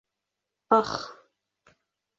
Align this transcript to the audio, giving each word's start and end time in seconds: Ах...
Ах... 0.79 0.93